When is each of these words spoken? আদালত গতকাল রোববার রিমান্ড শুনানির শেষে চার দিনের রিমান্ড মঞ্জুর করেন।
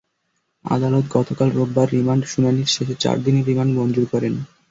আদালত 0.65 1.05
গতকাল 1.11 1.49
রোববার 1.51 1.87
রিমান্ড 1.91 2.23
শুনানির 2.25 2.65
শেষে 2.65 2.95
চার 2.95 3.17
দিনের 3.23 3.45
রিমান্ড 3.45 3.71
মঞ্জুর 3.77 4.05
করেন। 4.11 4.33